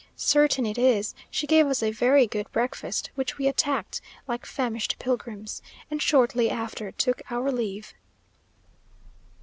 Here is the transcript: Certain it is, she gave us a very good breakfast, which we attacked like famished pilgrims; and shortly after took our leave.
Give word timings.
Certain 0.15 0.65
it 0.65 0.79
is, 0.79 1.13
she 1.29 1.45
gave 1.45 1.67
us 1.67 1.83
a 1.83 1.91
very 1.91 2.25
good 2.25 2.51
breakfast, 2.51 3.11
which 3.13 3.37
we 3.37 3.47
attacked 3.47 4.01
like 4.27 4.47
famished 4.47 4.95
pilgrims; 4.97 5.61
and 5.91 6.01
shortly 6.01 6.49
after 6.49 6.91
took 6.91 7.21
our 7.31 7.51
leave. 7.51 7.93